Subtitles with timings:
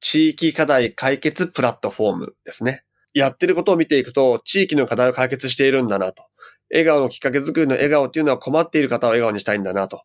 [0.00, 2.84] 地域課題解決プラットフォームですね。
[3.12, 6.24] やってることを見ていくと、地域の課題を解決しているんだなと。
[6.70, 10.02] 笑顔のきっかけ作りの笑顔っていうのは困っている方を笑顔にしたいんだなと。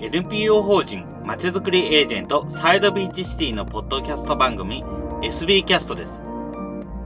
[0.00, 4.82] NPO 法人まちづくりエージェントサイドビーチシティのポッドキャスト番組
[5.22, 6.27] SB キャストです。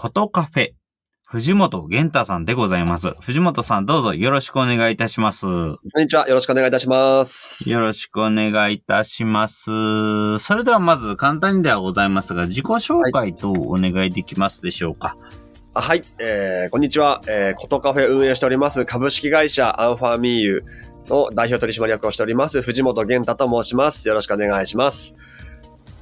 [0.00, 0.68] ことカフェ、
[1.24, 3.16] 藤本玄太さんでございます。
[3.20, 5.44] 藤本さんどうぞよろしくお願いいたします。
[5.44, 5.48] こ
[5.98, 6.28] んにちは。
[6.28, 7.68] よろしくお願いいたします。
[7.68, 10.38] よろしくお願いいたします。
[10.38, 15.16] それではまず簡単にではございますが、自己紹介とお願いできますでしょうか。
[15.74, 17.20] はい、はい、えー、こんにちは。
[17.26, 20.64] えー、ことカフェ運営しております株式会社アンファーミーユ
[21.08, 24.06] の代表取締役をしております、藤本玄太と申します。
[24.06, 25.16] よろしくお願いします。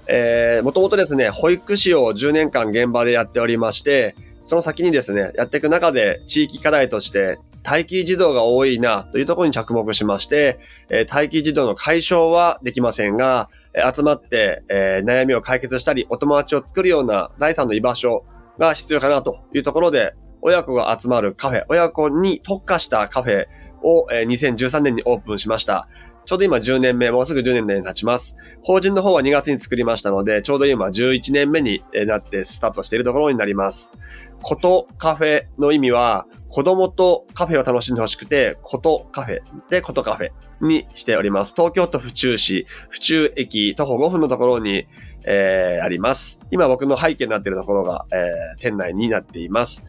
[0.08, 13.50] えー、もともとですね、保育士を10年間現場でやっておりまして、その先にですね、やっていく中で地域課題として待機児童が多いなというところに着目しまして、えー、待機児童の解消はできませんが、
[13.94, 18.24] 集まって、えー、悩みを解決したり、お友達を作るような第三の居場所
[18.58, 23.46] が必要かなというところで、親子が集まるカフェ、親子に特化したカフェ
[23.82, 25.88] を、えー、2013年にオープンしました。
[26.26, 28.36] ちょうど今10年目、もうすぐ10年目に経ちます。
[28.62, 33.92] 法人の方は2月に作りましたので、ちょうど今11年目になってスタートしているところになります。
[34.42, 41.54] ことカフェの意味は、子供とカフェを楽しんでほしくて、ことカフェでことカフェにしております。
[41.56, 44.88] 東京都府中市、府中駅徒歩5分のところに、
[45.24, 46.40] えー、あります。
[46.50, 49.84] 今僕の背景になっているところが、えー、店内になっています。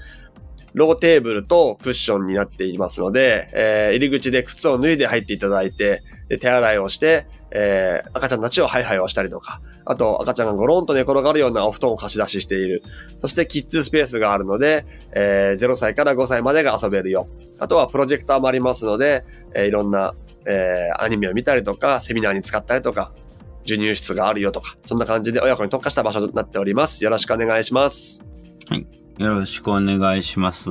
[0.73, 12.83] ローテーブルとクッションになっていますので、えー、入り口で靴を脱いで入っていただいて、で、手洗いをして、えー、赤ちゃんたちをハイハイをしたりとか、あと赤ちゃんがゴロンと寝転がるようなお布団を貸し出ししている。
[13.21, 17.27] そしてキッズスペースがあるので、えー、0歳から5歳までが遊べるよ。
[17.59, 19.23] あとはプロジェクターもありますので、
[19.53, 20.13] えー、いろんな、
[20.45, 23.13] えー、アニメを見たりとか、セミナーに使ったりとか、
[23.61, 27.03] 授乳室があるよとか、そんな感じで親子に特化した場所となっております。
[27.03, 28.25] よろしくお願いします。
[28.67, 28.96] はい。
[29.17, 30.69] よろしくお願いします。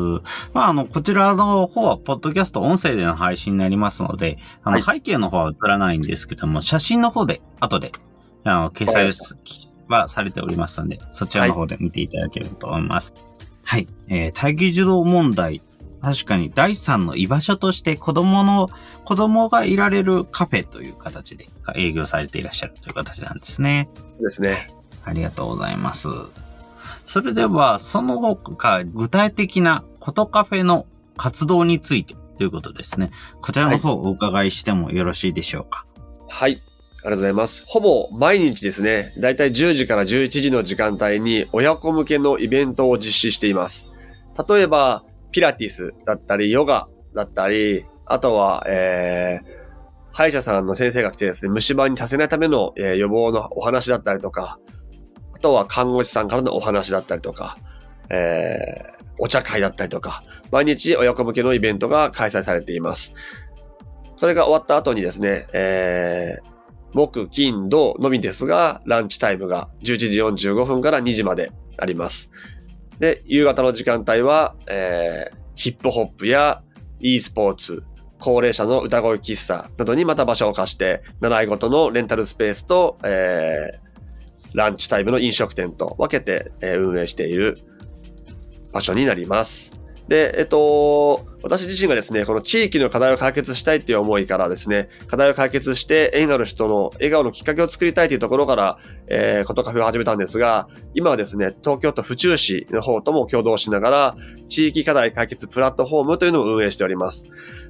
[0.52, 7.92] まあ、あの、こちらの方は、ポッドキャスト音声での配信になりますので、あの、背景の方は映らないんですけども、写真の方で、後で、
[8.44, 9.10] あの、掲載
[9.88, 13.12] はされておりますので、そちらの方で見ていただければと思います。
[13.16, 13.26] はい。
[13.66, 15.60] はい、えー、待機児童問題。
[16.00, 18.70] 確かに第三の居場所として子供の、
[19.04, 23.88] 子供がいられるカフェという形で営業されていらっしゃるという形なんですね。
[24.20, 24.68] ですね。
[25.04, 26.08] ありがとうございます。
[27.06, 30.86] それでは、その他、具体的なことカフェの
[31.16, 33.12] 活動についてということですね。
[33.40, 35.86] こちらの方をお伺いしてもよろしいでしょうか。
[36.28, 36.52] はい。
[36.52, 36.58] あり
[37.04, 37.64] がとうございます。
[37.68, 43.96] ほぼ毎日ですね、だいたい10時から11時の時間帯に親子向けのイベントを実施しています。
[44.48, 49.46] 例えば、ピラティスだったり、ヨガだったり、あとは、えー、
[50.12, 54.58] 歯医者さんの先生が来てですね、虫歯にさせないための、えー、予防のお話だったりとか、
[55.36, 57.58] あとは看護師さんからのお話だったりとか、
[58.08, 63.12] えー、お茶会だったりとか、毎日親子向けのイベントが開催されています。
[64.16, 66.56] それが終わった後にですね、えー、
[66.94, 72.32] 木、金、土のみですが、ランチタイムが11時45分から2時まであります。
[72.98, 76.62] で、夕方の時間帯は、えー、ヒップホップや
[76.98, 77.82] e スポーツ、
[78.18, 83.85] 高齢者の歌声喫茶などにまた場所を貸して、習い事のレンタルスペースと、えー、
[84.54, 87.58] ランチタイムの飲食店と分けて、え運営している
[88.72, 89.76] 場所になります。
[90.08, 98.78] で、えっと、私自身がですね、この地域の課題を解決したいっていう思いからですね、課題を解決して縁ある人の笑顔のきっかけを作りたいというところから、
[99.08, 104.16] えー、ことカフェを始めたんですが、今はですね、東京都府中市の方とも共同しながら、
[104.48, 107.24] 地域課題解決プラットフォームというのを運営しております。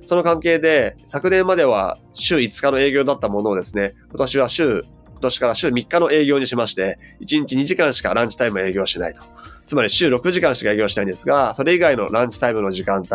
[0.04, 4.84] その関係で、昨年までは週5日の営業だったものをですね、今年は週
[5.16, 9.22] 今年から週3日の営業にしまして、1日2時間しかランチタイム営業しないと。
[9.66, 13.08] つまり週6時間しか営業しないんですが、それ以外のランチタイムの時間帯、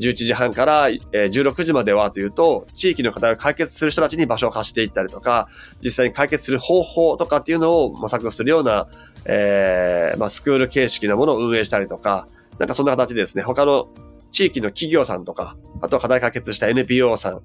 [0.00, 5.48] 11時半から16時まではというと、地域の課題を解決する人たちに場所を貸していったりとか、
[5.84, 8.88] 実際に解決する方法とかっていうのを模索するような、
[9.26, 12.26] えー、まあ、スクール形式のものを運営したりとか、
[12.58, 13.88] なんかそんな形でですね、他の
[14.32, 17.42] 地域の企業さんとか、あとは課題解決した NPO さん、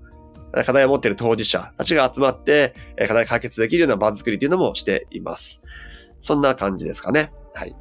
[0.51, 2.75] 課題を持っている当事者たちが集まって、
[3.07, 5.61] 課題解決できるような場作りというのもしています。
[6.19, 7.31] そんな感じですかね。
[7.55, 7.75] はい。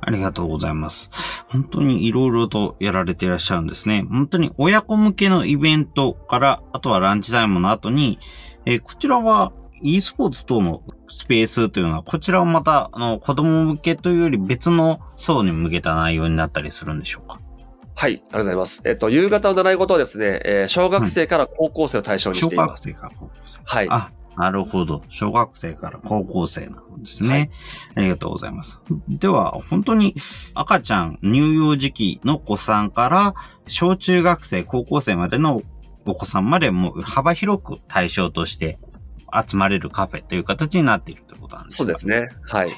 [0.00, 1.10] ありがとうございます。
[1.48, 4.06] 本当に色々とやられていらっしゃるんですね。
[4.08, 8.20] 本当に親子向けのイベントから、あとはランチタイムの後に、
[8.66, 17.40] えー、こちらは e スポーツ等のスペースというのは、こちらはまた、あの、子供向けというより別の層に向けた内容になったりするんでしょうか？
[17.98, 18.82] はい、ありがとうございます。
[18.84, 22.90] えっと、夕方の習い事はですね、えー、小学生から高校生を対象にしています。
[22.90, 23.60] 小学生から高校生。
[23.64, 23.86] はい。
[23.90, 25.02] あ、なるほど。
[25.08, 27.28] 小学生から高校生なんですね。
[27.30, 27.50] はい、
[27.94, 28.78] ありがとうございます。
[29.08, 30.14] では、本当に
[30.52, 33.34] 赤ちゃん乳幼児期の子さんから、
[33.66, 35.62] 小中学生、高校生までの
[36.04, 38.78] お子さんまでも幅広く対象として
[39.32, 42.28] 集まれるカフェという形になっているということなんですそうですね。
[42.44, 42.76] はい。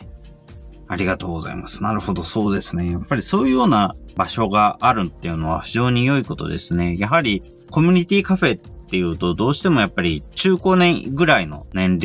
[0.86, 1.82] ありがとうございます。
[1.82, 2.90] なるほど、そうですね。
[2.90, 6.96] やっぱりそういうような場所があるっていうのは非常に良いことですね。
[6.98, 8.60] やはりコミュニティカフェっ
[8.90, 11.98] ていうと、どうしてもやっぱり中高年ぐらいの年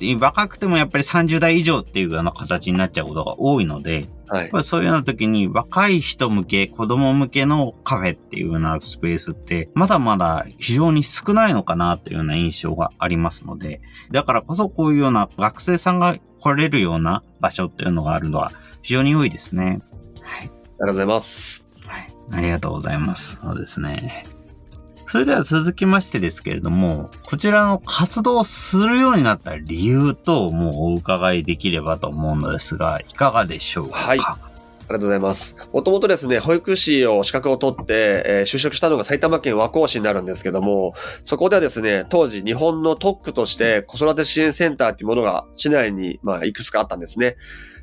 [0.00, 18.50] 齢、若くてもやっぱり30代以上っていうような形になっちゃうことが多いので、はい、そういうような時に若い人向け、子供向けのカフェっていうようなスペースって、まだまだ非常に少ないのかなというような印象がありますので、だからこそこういうような学生さんが来れるような場所っていうのがあるのは
[18.82, 19.80] 非常に良いですね。
[20.22, 20.59] はい。
[20.82, 21.68] ありがとうございます。
[21.86, 22.08] はい。
[22.32, 23.36] ありがとうございます。
[23.36, 24.24] そうですね。
[25.06, 33.98] それでは続きましてですけれども、こちらの活動をするようになった理由ともうお伺いできればと思うのですが、いかがでしょうか？
[33.98, 34.20] はい。
[34.20, 34.38] あ
[34.92, 35.56] りがとうございます。
[35.72, 40.94] もともとですね、保育士を資格を取って、えー、就職したのが埼玉県和光市になるんですけども、
[41.24, 47.36] そこではですね、当時日本の特区として子育て支援センターっていうものが市内に、まあ、いくつかあったんですね。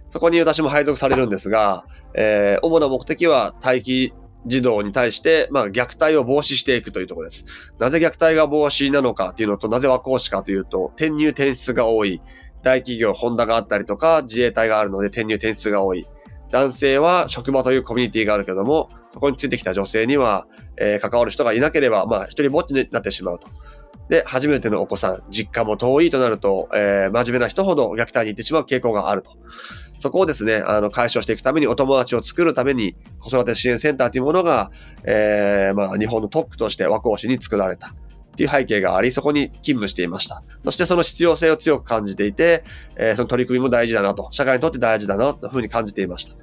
[0.09, 4.13] そこに私も配属されるんですが、えー、主な目的は待機
[4.45, 7.45] 児童に対して、まあ、虐待を防止していくというところです。
[7.79, 12.21] なぜ虐待が防止なのかというのと、なぜ和光市かというと、転入転出が多い。
[12.63, 16.07] 大企業、ホンダがあったりとか、自衛隊があるので転入転出が多い。
[16.51, 23.47] 男性は職場というコミュニティがあるけども、そこについてきた女性には、えー、関わる人がいなければ、まあ、一人ぼっちになってしまうと。
[24.09, 29.31] で、初めてのお子さん、実家も遠いとなると、えー、真面目な人ほど虐待に行ってしまう傾向があると。
[29.99, 34.71] そこをですね、あの、解消していくためにお友達を作るために、子育て支援センターというものが、
[35.03, 37.89] えー、まあ、日本のトップとして和光市に作られた。
[37.89, 40.43] っていう背景があり、そこに勤務していました。
[40.63, 42.63] そしてその必要性を強く感じていて、
[42.95, 46.35] えー、その取り組みも大事だなと、社会にとって大事だなというふうに感じていました。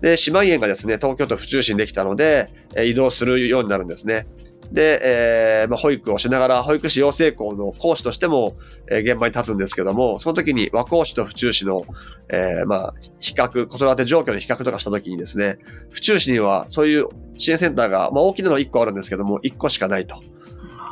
[0.00, 4.26] で、姉妹園がですね、東京都府中市にできたので、えー、移動するようになるんですね。
[4.72, 8.56] で、えー、まあ、保育をしながら、保育士養成校の講師としても、
[8.90, 11.84] えー、現場に立つんですけども、その時に和光市と府中市の、
[12.30, 15.58] えー、まあ、比較、子育て状況の比較とかした時にですね、
[15.90, 20.16] 府中市にはそういう支援センターが、まあ、大きなのは1個あるんですけども、1個しかないと。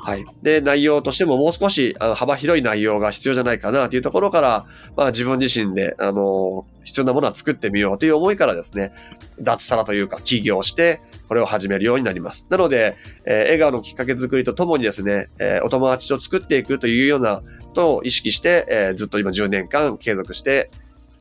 [0.03, 0.25] はい。
[0.43, 4.67] で、内容としてももう少しあの幅広い内容が必要じゃないかなというところから、
[4.97, 8.93] まあ自分自身で、あの、必要なものは作ってみようという思いからですね、
[9.41, 12.47] 脱サラというか起業して、これを始めるようになります。
[12.49, 17.45] なので、えー、笑顔のきっかけ作りとともにですね、えー、お友達と作っていくというようなこ
[17.75, 20.71] とを意識して、えー、ずっと今10年間継続して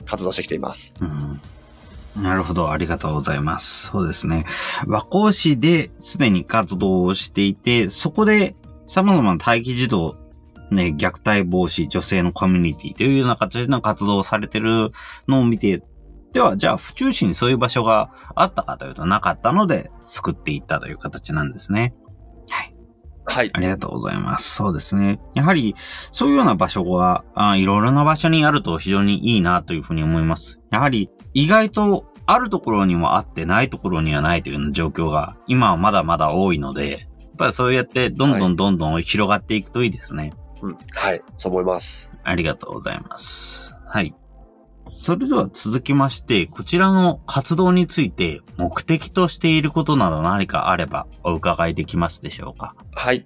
[0.05, 0.95] 活動してきています。
[1.01, 1.39] うん
[2.15, 2.71] なるほど。
[2.71, 3.87] ありがとうございます。
[3.87, 4.45] そうですね。
[4.87, 8.55] 和光市ですでに活動をしていて、そこで
[8.89, 10.17] 様々な待機児童、
[10.71, 14.91] ね、虐待防止、女性のコミュニティというような形の活動をされてる
[15.27, 15.83] のを見て、
[16.33, 21.95] では、じゃあ、府中市にそういう場所があったかというとなかったので、作っていったという形なんですね。
[22.49, 22.75] はい。
[23.25, 23.51] はい。
[23.53, 24.55] ありがとうございます。
[24.55, 25.19] そうですね。
[25.33, 25.75] やはり、
[26.11, 30.59] そういうような場所が、あいろいろな場所にあると非常にいいなというふうに思います。
[30.71, 37.08] やはり、意外とあるところにもあってないところにはないというような状況が今はまだまだ多いので、
[37.39, 40.23] ぱりそうやってどんどんどんどん広がっていくといいですね。
[40.23, 40.77] はい、うん。
[40.91, 41.23] はい。
[41.37, 42.11] そう思います。
[42.23, 43.73] ありがとうございます。
[43.87, 44.13] はい。
[44.91, 52.75] それでは続きまして、こちらの活動について目的としていることなど何かあればお伺いできますでしょうか？
[52.95, 53.25] はい。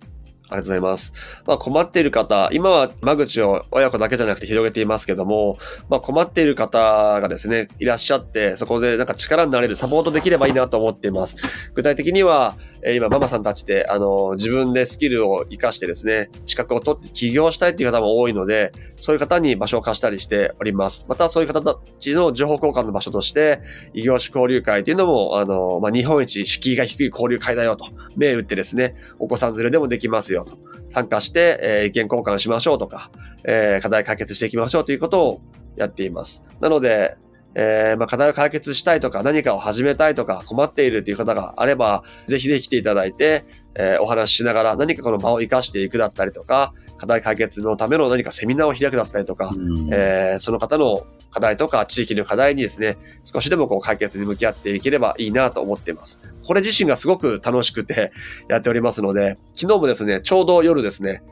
[0.53, 1.13] ありがとうございます。
[1.48, 5.57] まあ困っている方、今は間口を親子だけじゃなくて広げていますけども、
[5.89, 11.72] まあ困っている方がですね、いらっしゃって、そこでなんか力になれるサポートできればいいなと思っています。
[11.74, 21.05] 具体的には、え今ママさんたちで、あの、自分でスキルを活かしてですね、資格を取って起業したいっていう方も多いので、そういう方に場所を貸したりしております。
[21.10, 23.62] またそういう方たちの情報交換の場所として、
[23.93, 30.57] 異業種交流会というのも、あの、まあ、日本一敷居が低い交流会だよと、銘打ってですね、お子さん連れでもできますよと。
[30.88, 33.09] 参加して、えー、意見交換しましょうとか、
[33.45, 35.41] えー、課題解決していきましょうということを
[35.75, 36.45] やっています。
[36.59, 37.17] なので、
[37.55, 43.45] えー、まあ、課題を解決したいとか、何かを始めたいとか、困っているという方があれば、ぜひぜひ来ていただいて、
[43.75, 46.73] えー、お話ししながら何かこの場を活かしていくだったりとか、
[47.03, 56.22] 課題解決のための何かセミナーを開くだったりとか、うん、えー、その方の課題とか地域の課題にですね、少しでもこう解決に向き合っていければいいなと思っています。
[56.45, 58.13] これ自身がすごく楽しくて
[58.48, 61.24] やっておりますので、昨日もですね、ちょうど夜ですね、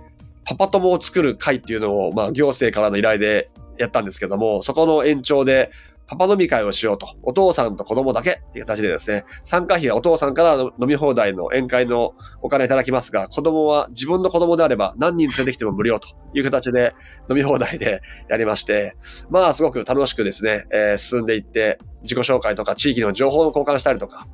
[0.44, 5.72] パパ友を作る会っていうのを、まあ、行政からの依頼でやったんですけども、そこの延長で、
[6.12, 7.16] パパ飲み会をしようと。
[7.24, 16.94] お父さんと子供だけっていう形でですね、参加費はお父さんから飲み放題の宴会のお金いただきますが、子供は自分の子供であれば何人連れてきても無料という形で
[17.30, 18.98] 飲み放題でやりまして、
[19.30, 24.28] まあすごく楽しくですね、えー、進んでいって、自己紹介とか地域の情報の交換したりとか、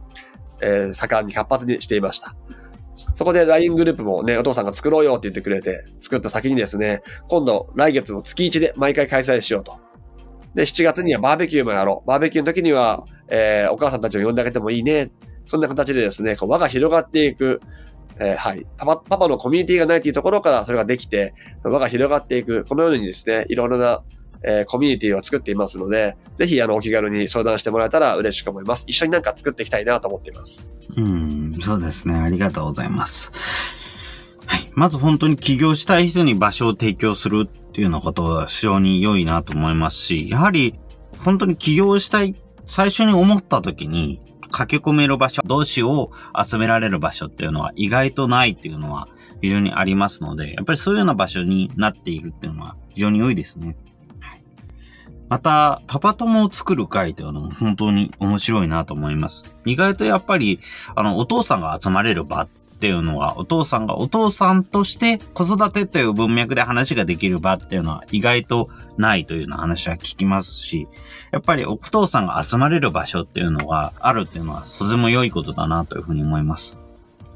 [0.63, 2.35] えー、盛んに活発にしていました。
[3.13, 9.86] そこで LINE グループもね、お父さんが作ろうよって言ってくれて、作った先にですね、今度来月も月1で毎回開催しようと。
[10.57, 12.07] で、7月にはバーベキューもやろう。
[12.07, 15.11] バーベキューの時には、えー、お母さんたちを呼んであげてもいいね。
[15.45, 17.61] そんな形でですね、こう輪が広がっていく、
[18.19, 18.65] えー、はい。
[18.75, 22.65] パパ、パパのコミュニティがないというところからそれができて、輪が広がっていく。
[22.65, 24.01] このようにですね、いろいろな、
[24.41, 28.83] えー、コミュニティを作っていますので、ぜひ、あの、お気軽に相談してもらえたら嬉しく思います。
[28.87, 30.67] 一緒になんか作っていきたいなと思っています。
[30.95, 32.15] うん、そうですね。
[32.15, 33.31] ありがとうございます。
[34.47, 34.71] はい。
[34.73, 40.73] まず本当に起業したい人に場所を提供するっていうようなことは非常に良いなと思いますし、やはり
[41.23, 44.19] 本当に起業したい、最初に思った時に
[44.49, 46.11] 駆け込める場所、同志を
[46.43, 49.07] 集められる場所っていうのは意外とないっていうのは
[49.43, 53.77] 非常にありますので、やっぱりそういうような場所になっているっていうのは非常に良いですね。
[55.29, 59.55] また、パパ友を作る会というのも本当に面白いなと思います。
[59.65, 60.61] 意外とやっぱり、
[60.95, 70.87] あの、お父さんが集まれる場っっていうのは、お父さんがお父さんとして子育てという文脈で話ができる場っていうのは意外とないというような話は聞きますし、
[71.31, 76.77] やっぱりお父さんが集まれる場所っていうのがあるっていうのはとても良いことだなというふうに思います。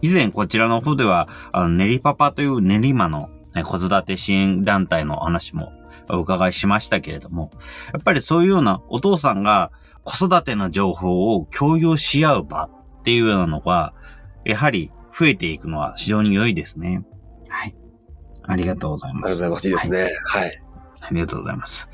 [0.04, 3.32] 以前こちらの方では、あの、練りパパという練馬の
[3.66, 5.74] 子育て支援団体の話も
[6.08, 7.50] お伺いしましたけれども、
[7.94, 9.72] やっぱりそういうようなお父さんが
[10.04, 13.94] 子育ての情報を共有し合う場っていうようなのが、
[14.46, 17.06] やはり増えていくのは非常に良いですね。
[17.50, 17.76] はい。
[18.44, 19.32] ありがとうございます。
[19.32, 19.90] ありがとうございます。
[19.90, 20.18] いいですね。
[20.28, 20.64] はい。
[21.02, 21.90] ありがとうございます。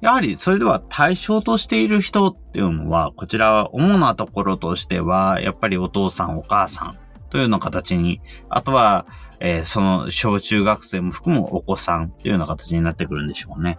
[0.00, 6.98] やはり、それでは対象としている人っていうのは、こちらは主なところとしては、やっぱりお父さん、お母さん
[7.30, 9.06] というような形に、あとは、
[9.40, 13.78] えー、その小中学生も含むお子さんというような形になってくるんでしょうね。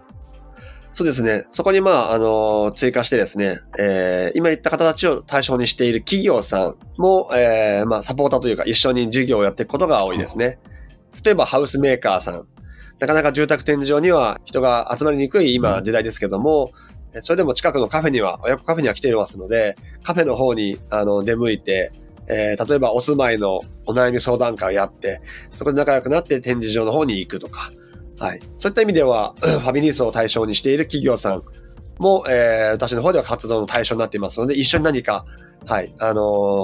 [0.98, 1.46] そうですね。
[1.52, 10.58] そこにまあ、あの、追加してですね、えー、今言った方たちを対象にしている企業さんも、えー、まあ、サポーターというか一緒に事業をやっていくことが多いですね。
[11.24, 12.48] 例えば、ハウスメーカーさん。
[12.98, 16.72] なかなか住宅展示場には人が集まりにくい今時代ですけども、
[17.20, 21.92] それでも近くのカフェには、親子カフェには来ていますので、カフェの方に、あの、出向いて、
[22.26, 25.20] えー、例えばお住まいのお悩み相談会をやって、
[25.52, 27.70] そこで仲良くなって展示場の方に行くとか、
[28.18, 28.40] はい。
[28.58, 31.42] そういった意味では、ファミリー層を対象にしている企業さん
[31.98, 35.24] も、えー、私の方では活動の対象になっていますので、一緒に何か、
[35.66, 36.22] はい、あの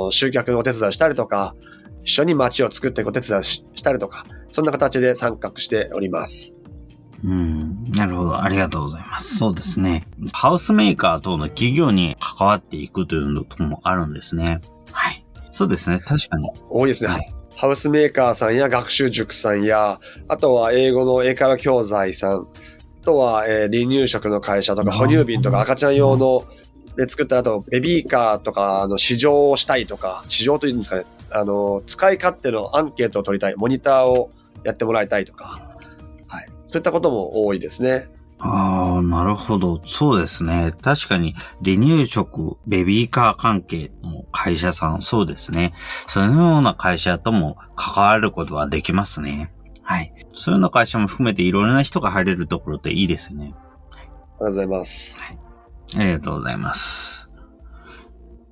[0.08, 1.54] ー、集客のお手伝いしたりとか、
[2.02, 6.56] 一緒に街を作ってお手伝いしたりとか、そんな形で参画しております。
[7.24, 8.42] うん、なるほど。
[8.42, 9.38] ありがとうございます。
[9.38, 10.06] そうですね。
[10.32, 14.60] ハウスメーカー等の企業に関わっていくというのともあるんですね。
[14.92, 15.24] はい。
[15.50, 16.00] そうですね。
[16.00, 16.50] 確かに。
[16.68, 17.10] 多いですね。
[17.10, 17.33] はい。
[17.56, 22.48] ハウスメーカーさんや学習塾さんや、あとは英語の英会話教材さん、
[23.02, 26.44] あとは、えー、離乳食の会社とか、哺乳瓶とか赤ちゃん用の
[26.96, 34.30] で作った後、ベビーカーとかの試乗をしたいとか、試乗というんですかね、あの、使い勝手のアンケートを取りたい、モニターを
[34.64, 35.76] やってもらいたいとか、
[36.26, 36.48] はい。
[36.66, 38.08] そういったことも多いですね。
[38.38, 39.80] ああ、なるほど。
[39.86, 40.74] そうですね。
[40.82, 45.72] 確かに、離乳食、ベビーカー関係の会社さん、そうですね。
[46.06, 49.50] そのような会社とも関わることはできますね。
[49.82, 50.12] はい。
[50.34, 53.54] そういうような会社も含めていろいろな人が入れるところっていいですね。
[53.92, 55.22] ありがとうございます。
[55.22, 55.38] はい。
[55.96, 57.30] ありがとうございます。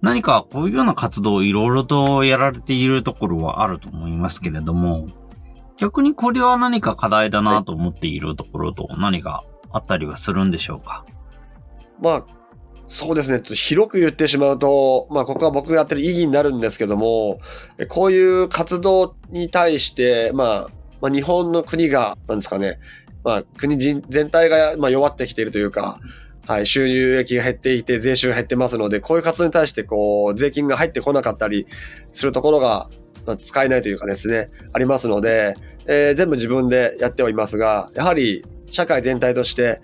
[0.01, 5.09] 何かこういうような活動をいろいろとやられているところはあると思いますけれども、
[5.77, 11.05] 逆にこれは何か課題だなと思っているところと何かあったりはするんでしょうか？
[12.01, 12.27] まあ、
[12.89, 13.43] そうですね。
[13.55, 17.41] 広く言ってしまうと、まあ、ここは僕がやってる意義になるんですけども、
[17.89, 20.69] こういう活動に対して、まあ、
[21.01, 22.79] まあ、日本の国が、なんですかね、
[23.25, 26.01] まあ、国全体が、まあ、弱ってきているというか、
[26.47, 31.69] はい、収入益が減っていて、税収が減ってますので、こういう活動に対して、こう、税金が入ってこなかったり
[32.11, 32.89] するところが、
[33.25, 35.55] まあ、使えないというかですね、ありますので、
[35.87, 39.81] えー、全部自分でやっておりますが、やはり社会全体として、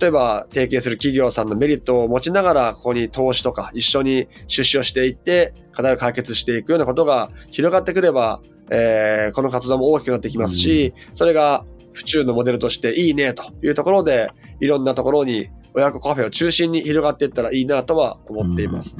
[0.00, 14.28] 例えば提携する企業さんのメリットを持ちながら、ここに投資とか一緒に出資をしていって、課題を解決していくようなことが広がってくれば、えー、この活動も大きくなってきますし、それが府中のモデルとしていいねというところで、
[14.60, 18.96] いろんなところに親子カフェを中心に広がっていったらいいなとは思っています。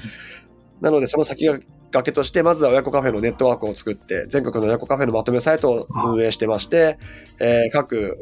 [0.80, 1.64] なので、その先駆
[2.04, 6.98] けとして、まずは親子カフェのネットワークを作って、全国の親子カフェのまとめサイトを運営してまして、
[7.38, 8.18] えー、各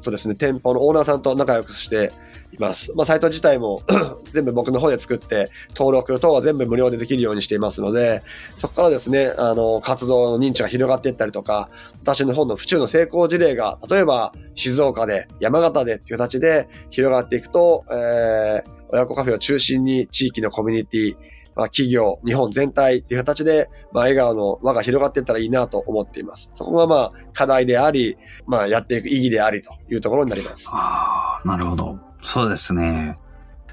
[0.00, 2.12] そうですね、店舗のオーナーさんと仲良くして
[2.52, 2.92] います。
[2.94, 3.82] まあ、サイト自体も
[4.32, 8.22] 全部僕の方で作って、登録等は全部無料でできるようにしていますので、
[8.56, 11.68] そこからですね、あの、活動の認知が広がっていったりとか、
[12.00, 21.16] 私の方の府中の成功事例が、例えば静岡で、山形でっていう形で広がっていくと、えー、親子カフェを中心に地域のコミュニティ、
[21.60, 26.50] まあ、企業、日本全体っていう形で、まあ、笑顔の輪が広がっていったらいいなと思っています。
[26.56, 30.70] そこがまあ、課題であり、まあ、やっていく意義でありというところになります。
[30.72, 31.98] ああ、なるほど。
[32.22, 33.14] そうですね。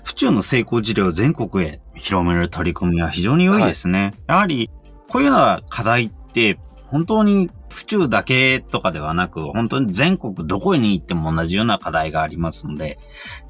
[0.03, 3.99] 府中の成功事例を全国へ広める取り組みは非常に良いですね。
[4.01, 4.69] はい、やはり、
[5.07, 12.99] こういうような課題って、本当に府中だけとかではなく、本当に全国どこに行っても同じような課題がありますので、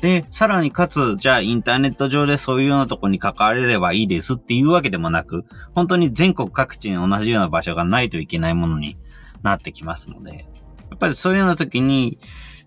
[0.01, 5.45] で、さらにかつ、じゃあインターネット上でそういうようなとこに関われればいいですっていうわけでもなく、
[5.75, 8.97] 本当に全国各地に同じような場所がないといけないものに
[9.43, 10.47] なってきますので、
[10.89, 12.19] やっぱりそういうような時に、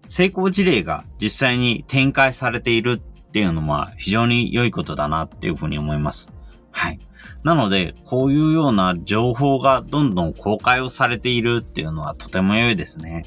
[0.07, 6.33] 成功事例が実際に展開されているっていうのは非常に良いことだなっていうふうに思います。
[6.73, 7.01] はい。
[7.43, 13.25] なので、こういうような情報がどんどん公開をされているっていうのはとても良いですね。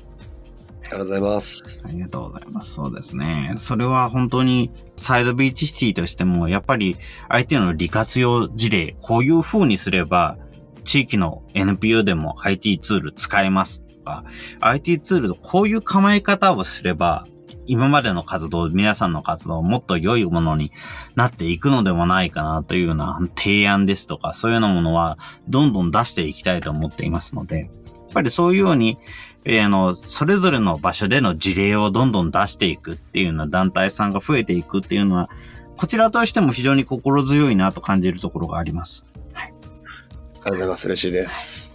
[0.86, 1.84] ありがとうございます。
[1.84, 2.74] ありがとうございます。
[2.74, 3.56] そうですね。
[3.58, 6.98] それは本当にサイドビーチシティとしても、やっぱり
[7.30, 10.38] 相手の利活用事例、こういう風にすれば、
[10.84, 14.24] 地域の NPO でも IT ツール使えますとか、
[14.60, 17.26] IT ツールとこういう構え方をすれば、
[17.65, 20.72] 今までの活動、皆さんの活動をもっと良いものに
[21.15, 25.17] なっていくのではないかなというような提案ですとか、そういうようなものは
[25.48, 27.70] どんどん出していきたいと思っていますので、やっ
[28.13, 28.98] ぱりそういうように、
[29.46, 35.29] えー、あの、それぞれの場所での事例をどんどん出していくっていうような団体さんが増えていくっていうのは、
[35.75, 39.05] こちらとしても非常に心強いなと感じるところがあります。
[39.33, 39.46] はい。
[39.46, 40.85] ありがとうございます。
[40.88, 41.74] 嬉しいです。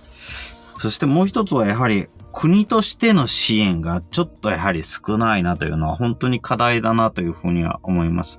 [0.79, 8.39] そしてもう一つはやはり、国としての支援がちょっとやはり少ないなというのは本当に課題だなというふうには思います。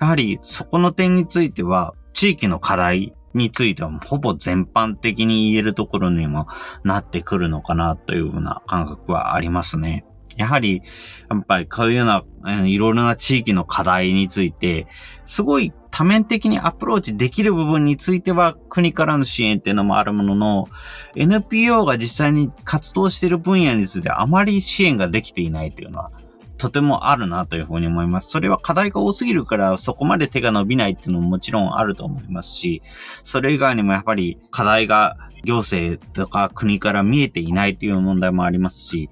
[0.00, 6.48] やはりそこの点については地域の課題についてはほぼ全般的に言えるところにも
[6.84, 10.04] なってくるのかなというような感覚はありますね。
[10.36, 10.82] やはり、
[11.30, 12.24] やっぱりこういうような、
[12.66, 14.86] いろいろな地域の課題について、
[15.26, 20.68] すごい多面的にアプローチできる部分については国からの支援っていうのもあるものの、
[21.16, 26.10] NPO が実際に活動している分野についてあまり支援ができていないというのは、
[26.58, 28.30] とてもあるなというふうに思います。
[28.30, 32.82] それは課題が多すぎるからそこまで手が伸びないっていうのももちろんあると思いますし、
[33.22, 39.10] それ以外にもやっぱり課題が行政とか国から見えていないという問題もありますし、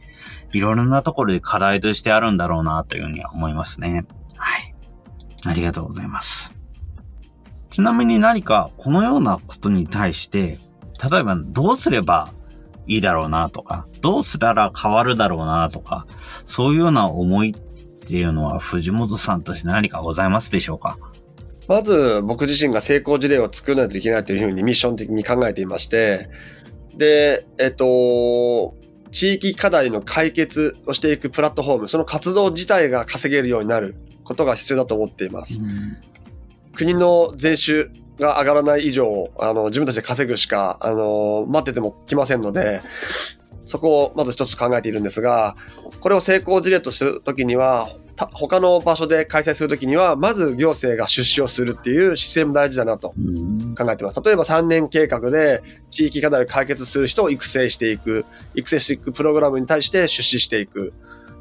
[0.53, 4.05] いろいろなところで課題としてあるんだろうなというふうには思いますね。
[4.37, 4.75] はい。
[5.45, 6.55] ありがとうございます。
[7.71, 10.59] ちなみに何かこのようなことに対して、
[11.11, 12.31] 例えばどうすれば
[12.87, 16.07] いいだろうなとか、どうしたら変わるだろうなとか、
[16.47, 17.55] そういうような思いっ
[18.09, 20.97] ていうのは藤本さんとして何かございますでしょうか？
[21.69, 26.29] まず僕自身が成功事例を作らないといけないというふうにミッション的に考えていまして、
[26.97, 28.75] で、えっと、
[29.11, 35.59] 地域課題の解決をしていくプラットフォーム、その活動自体が稼げるようになることが必要だと思っています。
[36.75, 42.81] 国の税収が上がらない以上、あの、自分たちで稼ぐしか、あの、待ってても来ませんので、
[43.65, 45.57] そこをまず一つ考えているんですが、
[46.01, 53.11] これを成功事例とするときには、他の場所で開催するときには、まず行政が出資をするっていう姿勢も大事だなと
[53.77, 54.23] 考えてます。
[54.23, 58.25] 例えば3年計画で地域課題を解決する人を育成していく、
[58.55, 60.95] 育成していくプログラムに対して出資していく。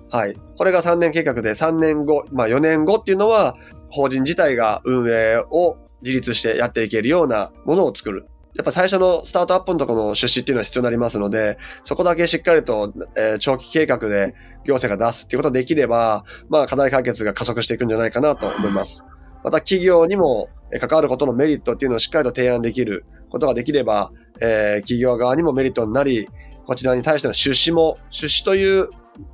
[0.09, 0.35] はい。
[0.57, 3.55] これが3年計画で3年後、まあ4年後っていうのは、
[3.89, 8.27] 法人自体が運営を自立してやっていけるようなものを作る。
[8.55, 19.05] やっぱ最初のスタートアップのところの出資っていうのは必要になりますので、そこだけしっかりと、え、長期計画で行政が出すっていうことができれば、まあ課題解決が加速していくんじゃないかなと思います。
[19.43, 26.27] また企業にも関わることのメリットっていうのをしっかりと提案できることができれば、えー、企業側にもメリットになり、
[26.65, 28.89] こちらに対しての出資も、出資という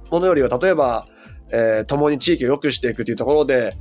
[0.10, 1.05] ものよりは、例えば、
[1.53, 3.73] えー、共に地域を良くしていくというところで、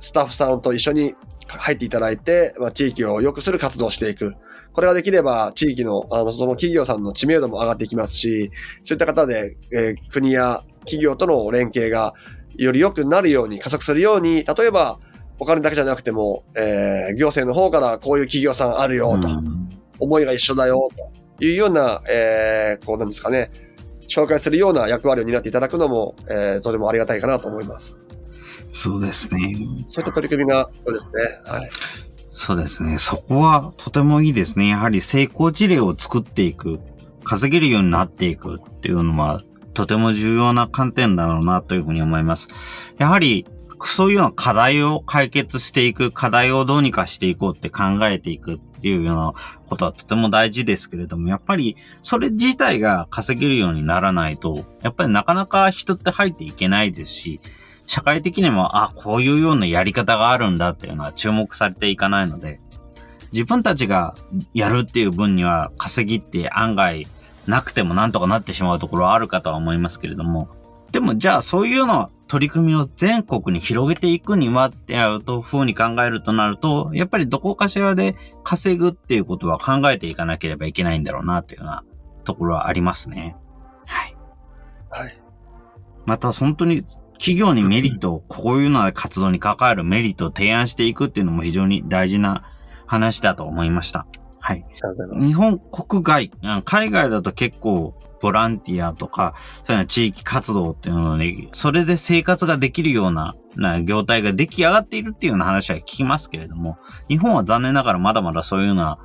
[0.00, 1.14] スタッフさんと一緒に
[1.46, 4.34] 入っていただいて、まあ、地域を良くする活動をしていく。
[4.76, 8.50] これができれば、地域の、あの、その企業さんの知名度も上がっていきますし、
[8.84, 12.12] そういった方で、えー、国や企業との連携が
[12.56, 14.98] より良くなるように、加速するように、例えば、
[15.38, 19.26] お金だけじゃなくても、えー、行政の方からこういう企業さんあるよ、と、
[19.98, 20.90] 思いが一緒だよ、
[21.38, 23.50] というような、えー、こうなんですかね、
[24.06, 27.98] 紹介するような役割を担っていただくのも、えー、とてもありがたいかなと思います。
[28.74, 29.56] そうですね。
[29.86, 31.12] そういった取り組みが、そうですね。
[31.46, 31.70] はい。
[32.38, 32.98] そうですね。
[32.98, 34.68] そこはとてもいいですね。
[34.68, 36.80] やはり成功事例を作っていく、
[37.24, 42.48] 稼げるようになっていくっていうのは、とても重要な観点だろうなというふうに思います。
[42.98, 43.46] やはり、
[43.82, 49.32] そういうような課題を解決していく、課題をどうにかしていこうって考えていくっていうような
[49.66, 57.40] ことはとても大事ですけれども、やっぱりそれ自体が稼げるようにならないと、やっぱりなかなか人って入っていけないですし、
[57.86, 62.60] 社会的にも、あ、こういうようなやり方があるんだっていうのは注目されていかないので、
[63.32, 64.14] 自分たちが
[64.54, 67.06] やるっていう分には稼ぎって案外
[67.46, 70.48] なくてもなんとかなってしまうところはあるかとは思いますけれども、
[70.92, 81.84] でもじゃあそういうような取り組みを全国に広げていくにはってやると、風に考えるとなると、やっぱりどこかしらで稼ぐっていうことは考えていかなければいけないんだろうなっていうような
[82.24, 83.36] ところはありますね。
[83.86, 84.16] はい。
[84.90, 85.20] はい。
[86.04, 86.84] また本当に
[87.18, 92.42] 企業にメリット、こういうの活動に関わるメリットを提案していくっていうのも非常に大事な
[92.86, 94.06] 話だと思いました。
[94.40, 94.64] はい。
[95.20, 96.30] 日本国外、
[96.64, 108.98] 海外だと結構ボランティアとか、そういうの地域活動っていうのに、それで生活ができるような、な業態が出来上がっているっていうような話は聞きますけれども、日本は残念ながらまだまだそういうような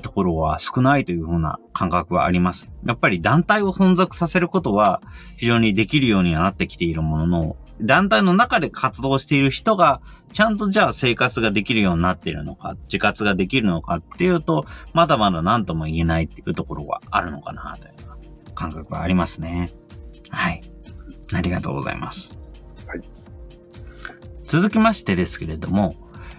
[0.00, 2.70] ところは少ないというふうな感覚はあります。
[2.84, 5.02] やっぱり団体を存続させることは
[5.36, 10.00] 非常にできるようにはなってきているものの、団体の中で活動している人が、
[10.32, 18.11] ちゃんとじゃあ生活ができるようになっているのか、自活ができるのかっていうと、まだまだ何とも言えないっていうところはあるのかなという
[18.54, 19.70] 感覚はありますね。
[20.30, 20.60] はい。
[21.32, 22.38] ありがとうございます。
[22.86, 23.00] はい。
[24.44, 25.96] 続きましてですけれども、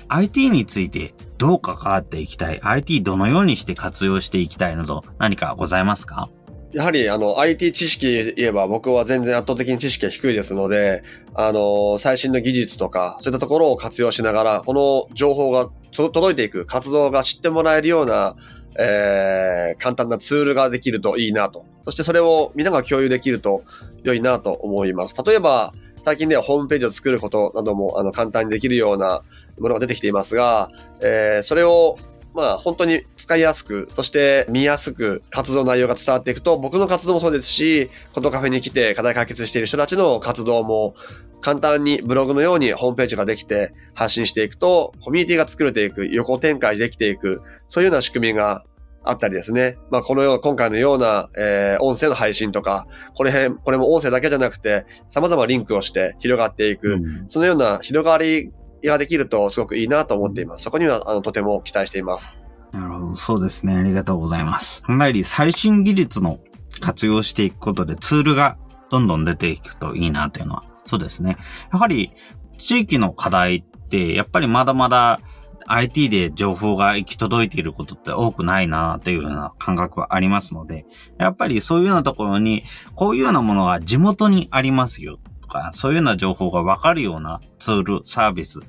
[0.07, 6.29] IT についてどう関わっていきたい ?IT どのようにして活用していきたいなど何かございますか？
[6.73, 11.03] やはり、あの、IT 知識言えば僕は全然圧倒的に知識が低いですので、
[11.35, 18.35] あの、最新の技術とか、そういったところを活用しながら、この情報が届いていく、活動が知ってもらえるような、
[18.79, 21.65] えー、簡単なツールができるといいなと。
[21.85, 23.63] そしてそれをみんなが共有できると
[24.03, 25.15] 良いなと思います。
[25.25, 29.21] 例えば、最近ではホームページを作ることなども、あの、簡単にできるような
[29.59, 30.69] ものが出てきていますが、
[31.01, 31.97] えー、それを
[32.33, 40.95] まあ本当に使いやすく、そして見やすく活動内容が伝わっていくと、僕の活動もそうですし、コトカフェに来て課題解決している人たちの活動も
[41.41, 48.63] 簡単にブログのようにホームページができて発信していくと、コミュニティが作れていく、横展開できていく、そういうような仕組みが
[49.03, 49.77] あったりですね。
[49.91, 58.51] まあ、このよう、今回のような、えー、音声の配信とか、これ辺、これも音声だけじゃなくて、様々リンクをして広がっていく、うん、そのような広がり
[58.89, 60.63] ができるとすごくいいなと思っています。
[60.63, 62.37] そこには、あの、とても期待しています。
[62.71, 63.15] なるほど。
[63.15, 63.75] そうですね。
[63.75, 64.83] ありがとうございます。
[64.83, 66.39] 考えり最新技術の
[66.79, 68.57] 活用していくことでツールが
[68.89, 71.37] どんどん出ていくといいなというのは、そうですね。
[71.71, 72.11] やはり、
[72.57, 75.19] 地域の課題って、やっぱりまだまだ
[75.67, 80.85] IT で情報が行き届いていることって多くないなというような感覚はありますので、
[81.17, 82.63] やっぱりそういうようなところに、
[82.95, 88.61] こういうようなものが地元にありますよとか、そういうような情報がわかるようなツール、サービス、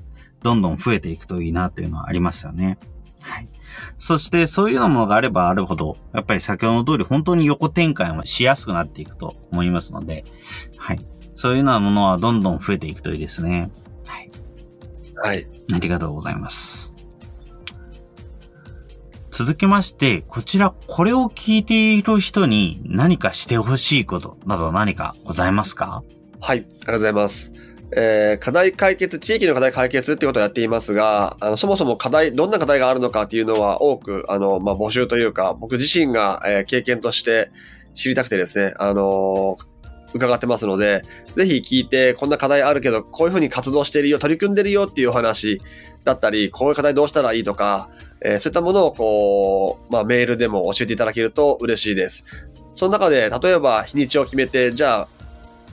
[0.45, 2.77] どんどん増えていくといいなというのはありますよね。
[3.21, 3.49] はい。
[3.97, 10.23] そしてそういうようなものがあればあるほど、やっぱり先ほどの通り本当に横展開もしやすくなっていくと思いますので、
[10.77, 11.03] はい。
[11.35, 13.71] そういうようなものはどんどん増えていくといいですね。
[14.05, 14.31] はい。
[15.15, 15.47] はい。
[15.73, 16.93] ありがとうございます。
[19.31, 26.03] 続きまして、こちら、これを聞いている人に何かしてほしいことなど何かございますか？
[26.39, 27.51] はい、ありがとうございます。
[27.97, 37.51] えー、課題解決、地域の課題解決ってことをやっていますが、あの、そもそも課題、どんな課題があるのかっていうのは多く、あの、まあ、募集というか、僕自身が、えー、経験として
[37.93, 39.65] 知りたくてですね、あのー、
[40.13, 41.03] 伺ってますので、
[41.35, 45.61] ぜひ聞いて、こんな課題あるけど、こういうふうに活動してるよ、取り組んでるよっていうお話
[46.03, 47.89] だったり、こういう課題どうしたらいいとか、
[48.21, 52.25] えー、そういったものをこう、まあ、メールでも教えていただけると嬉しいです。
[52.73, 55.07] その中で、例えば日にちを決めて、じゃあ、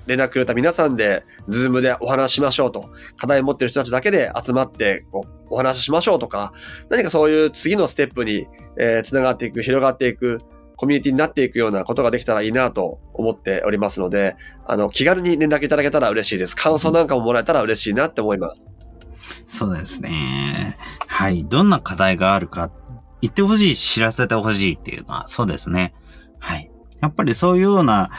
[0.07, 2.91] 連絡くれた皆さんで、ズームでお話ししましょうと。
[3.17, 6.53] 課題を持ってる人たちだけで集まっておお話ししましょうとか、
[6.88, 8.47] 何かそういう次のステップに、
[8.79, 10.41] えー、繋がっていく、広がっていく、
[10.77, 14.35] コミュニティになっていくようなことができたらいいなと思っておりますので、
[14.67, 16.57] あの、気軽に連絡いただけたら嬉しいです。
[16.57, 18.73] 感想なんかももらえたら嬉しいなって思います。
[19.47, 20.75] そうですね。
[21.07, 21.45] はい。
[21.45, 22.71] どんな課題があるか、
[23.21, 25.95] 言ってほしい、知らせてほしいっていうのは、そうですね。
[26.38, 26.71] はい。
[27.01, 28.11] やっぱりそういうような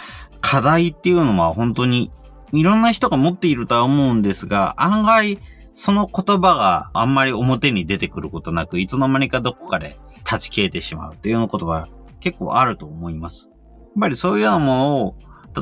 [0.44, 2.12] 課題っていうのは本当に
[2.52, 5.40] いろんな人が持っているとは思うんですが、案外、
[5.74, 11.88] その言葉があんまり表に出てくることなく、いつの間にかどこかで立ち消えてしまうっていうようなことは
[12.20, 13.50] 結構あると思います。
[13.50, 15.16] やっぱりそういうようなものを、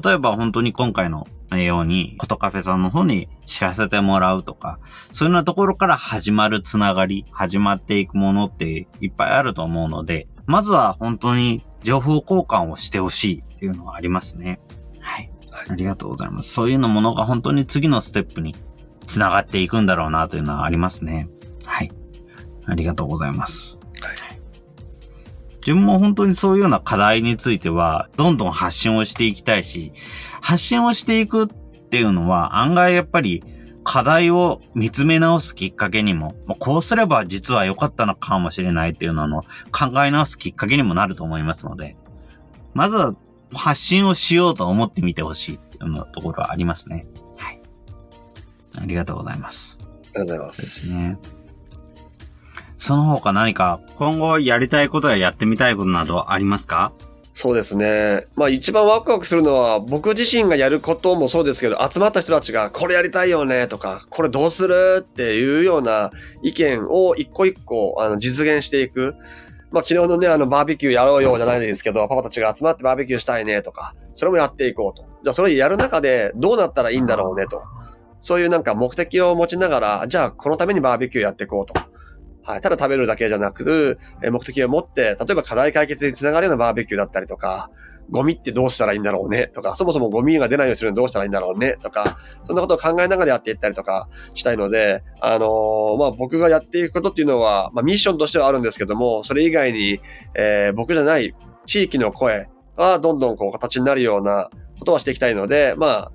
[0.04, 4.80] 例えば本当に今回のように、コトカフェさんの方に知らせてもらうとか、
[5.12, 14.60] そういうようなところから始まるつながり、始まっていくものっていっぱいあると思うので、まずは本当に情報交換をしてほしいっていうのはありますね。
[15.02, 15.32] はい。
[15.70, 16.52] ありがとうございます。
[16.52, 18.56] そういうのものが本当に次のステップに
[19.06, 21.30] 繋がっていくんだろうなというのはありますね。
[21.66, 21.92] はい。
[22.66, 23.78] ありがとうございます。
[24.02, 24.42] はい。
[25.58, 29.94] 自分も本当にそういうような課題については、どんどん発信をしていきたいし、
[30.42, 31.48] 発信をしていくっ
[31.92, 33.44] ていうのは案外やっぱり
[33.84, 41.96] 課題を見つめ直すきっかけにも、こうすれば実は良かったのかもしれないっていうのの考え直すきっかけにもなると思いますので、
[42.74, 43.14] まずは
[43.54, 47.06] 発信をしようと思ってみてほしいっていうところはありますね。
[47.38, 47.62] はい。
[48.78, 49.78] ありがとうございます。
[50.16, 50.62] ありがとうございます。
[50.62, 51.18] ですね。
[52.78, 56.94] その他何か今後やりたいことややってみたいことなどありますか？
[57.34, 58.28] そうですね。
[58.36, 66.12] まあ一番ワクワクするのは僕自身がやることもそうですけど、集まった人たちがこれやりたいよねとか、これどうするっていうような
[66.44, 69.16] 意見を一個一個あの実現していく。
[69.72, 75.06] まあ昨日のね、あのバーベキューやろうよじゃないですけど、パパたちが集まってバーベキューしたいねとか、それもやっていこうと。
[75.24, 77.64] じゃあそれやる中でどうなったらいいんだろうねと。
[78.20, 81.74] そういうなんか目的を持ちながら、じゃあこのためにバーベキューやっていこうと。
[82.44, 82.62] はい。
[82.62, 87.70] ただ食べるだけじゃなく、目的を持って、例えば課題解決につながるようなバーベキューだったりとか、
[88.12, 89.48] ゴミってどうしたらいいんだろうね？
[89.48, 91.78] とか、そもそもゴミが出ないようにするのどうしたらいいんだろうね？
[91.82, 100.02] とか、そんなことを考えながらやっていったりとかしたいので、あのー、まあ、僕がやっていくことっていうのは、まあ、ミッションとしてはあるんですけども、それ以外に、
[100.36, 101.34] えー、僕じゃない
[101.66, 106.12] 地域の声はどんどんこう形になるようなことはしていきたいので、まあ、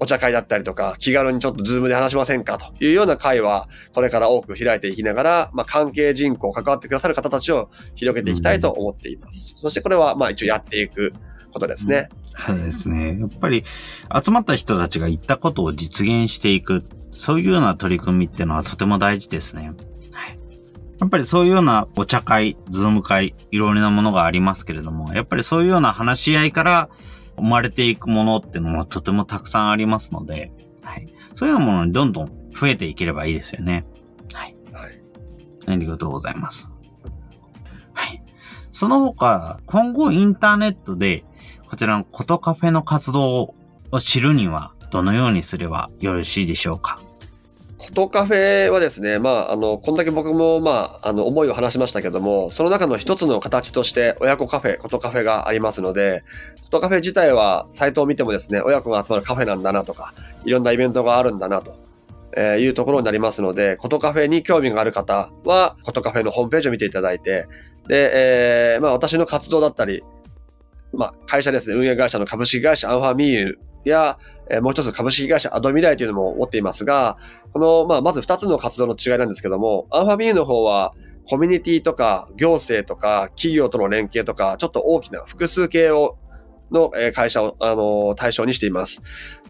[0.00, 2.58] お茶会だったりとか、気軽にちょっとズームで話しませんか？
[2.58, 9.56] というような会は、これから多く開いていきながら、まあ、関係人口、関わってくださる方たちを広げていきたいと思っています。
[9.60, 11.12] そしてこれは、まあ一応やっていく
[11.52, 12.08] ことですね。
[12.46, 13.18] そうですね。
[13.20, 13.64] やっぱり、
[14.24, 19.72] 集まった人たちが言ったことを実現していく、そういうような取り組みっていうのはとても大事ですね。
[20.98, 26.90] やっぱりそういうようなお茶会、ズーム会、いろいろなものがありますけれども、やっぱりそういうような話し合いから、
[27.40, 31.12] 生まれていくものっていうのもとてもたくさんありますので、はい。
[31.34, 32.26] そういうものにどんどん
[32.58, 33.84] 増えていければいいですよね。
[34.32, 34.56] はい。
[34.72, 35.02] はい。
[35.66, 36.68] ありがとうございます。
[37.92, 38.22] はい。
[38.72, 41.24] その他、今後インターネットで、
[41.68, 43.54] こちらのコトカフェの活動
[43.92, 47.00] を知るには、どのようにすればよろしいでしょうか？
[47.78, 56.22] コトカフェはですね、まあ、あの、こんだけ僕も、まあ、あの、思いを話しましたけども、その中の一つの形として、親子カフェ、コトカフェがありますので、
[56.70, 61.74] コトカフェ自体は、サイトを見てもですね、親子が集まるカフェなんだなとか、いろんなイベントがあるんだなと。
[62.36, 67.48] えー、いうところになりますので、コトカフェに興味がある方は、コトカフェのホームページを見ていただいて、
[67.88, 70.04] で、えー、まあ私の活動だったり、
[70.92, 74.16] まあ会社ですね、運営会社の株式会社アンファミーユや、
[74.48, 77.18] えー、もう一つ株式会社アドミライというのも持っていますが、
[77.52, 80.94] この、まあ、まず二つの活動の違いなんですけども、アンファミーユの方は、
[81.28, 86.16] コミュニティとか、行政とか、企業との連携とか、ちょっと大きな複数形を、
[86.70, 89.02] の会社を、あの対象にしています。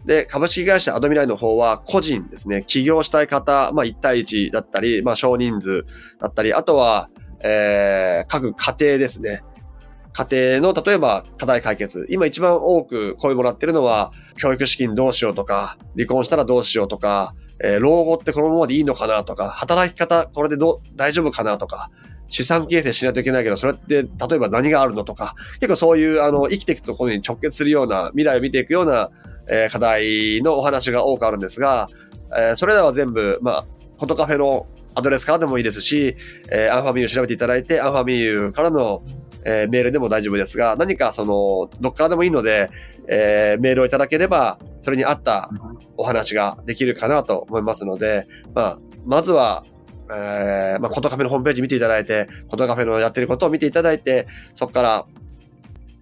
[0.05, 5.85] で、株式会社アドミライの方は、個人ですね、起業したい方、まあ、1対1だったり、まあ、少人数
[6.19, 7.09] だったり、あとは、
[7.43, 9.43] えー、各家庭ですね。
[10.13, 12.05] 家庭の、例えば課題解決。
[12.09, 21.89] 今一番多く声もらってるのは、教育資金どうしようとか、離婚したらどうしようとか、えー、老後ってこのままでいいのかなとか、働き方これでど大丈夫かなとか、
[22.31, 29.11] 資産形成しないといけないけど、それって例えば何があるのとか、結構そういうあの生きていくところに直結するような、未来を見ていくような、
[29.49, 31.89] えー、課題のお話が多くあるんですが、
[32.35, 33.65] えー、それらは全部、まあ、
[33.97, 34.65] コトカフェの
[34.95, 36.15] アドレスからでもいいですし、
[36.49, 39.03] えー、アンファミユ調べていただいて、アンファミユからの、
[39.45, 42.69] えー、メールでも大丈夫ですが、何かその、どっからでもいいので、
[43.09, 45.49] えー、メールをいただければ、それに合った
[45.97, 49.65] お話ができるかなと思いますので、まあ、まずは、
[50.13, 55.05] えー、まあ、コトカフェのホームページ見ていただいて、コトカフェのやってることを見ていただいて、そこから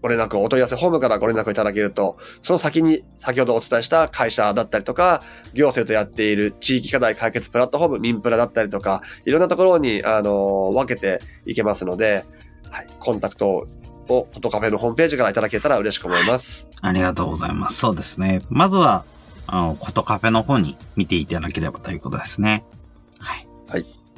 [0.01, 5.21] ご連絡、お問い合わせホームからご連絡いただけると、その先に先ほどお伝えした会社だったりとか、
[5.53, 12.23] 行政とやっている地域課題解決プラットフォーム、民プラだったりとか、いろんなところに、あの分けていけますので、
[12.69, 16.67] はい、コンタクトをフォトカフェのホームページからいただけたら嬉しく思います。
[16.81, 17.77] ありがとうございます。
[17.77, 18.41] そうですね。
[18.49, 19.03] まずは、
[19.47, 22.63] あの、コトカフェの方に見ていただければということですね。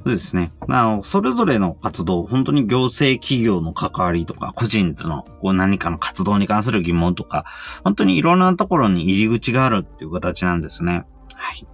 [0.04, 0.52] そうですね。
[0.68, 7.46] まあ、それぞれの活動、本当に行政企業の関わりとか、個人とのこう何かの活動に関する疑問とか、
[7.84, 11.06] 本当にいろんなところに入り口があるっていう形なんですね。
[11.36, 11.68] はい。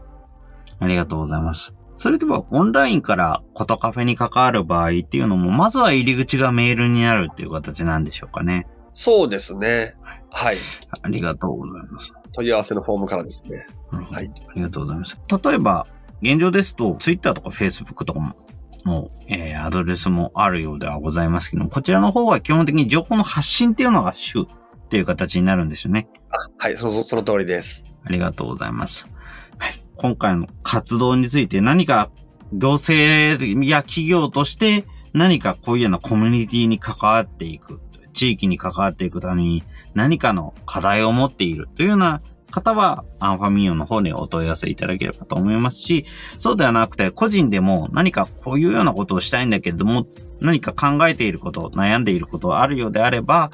[0.80, 1.74] ありがとうございます。
[1.96, 8.68] それでは、オンラインからコトカフェに関わる場合っていうのも、まずは入り口がメールになるっていう形なんでしょうかね。
[8.94, 9.96] そうですね。
[10.32, 10.58] はい。
[11.02, 12.14] ありがとうございます。
[12.34, 13.66] 問い合わせのフォームからですね。
[13.90, 14.32] はい。
[14.50, 15.20] ありがとうございます。
[15.44, 15.88] 例えば、
[16.22, 18.36] 現状ですと、Twitter とか Facebook とかも、
[18.86, 24.46] もう、えー、アドレスもあるようではございますけども、こちらの方は基本的に情報の発信っていうのが主っ
[24.90, 26.08] ていう形になるんですよね。
[26.32, 27.86] あはい、その、その通りです。
[28.06, 29.08] ありがとうございます。
[29.58, 29.84] はい。
[29.98, 32.10] 今回の活動について何か
[32.54, 37.82] 行政や企業として何かこういうようなコミュニティに関わっていく、
[38.14, 46.06] 地域に関わっていくために何かの課題を持っているというような方は、アンファミオの方にお問い合わせいただければと思いますし、
[46.38, 50.08] そうではなくて、個人でも何かこういうようなことをしたいんだけれども、
[50.42, 53.52] 何か考えていること、悩んでいることがあるようであれば、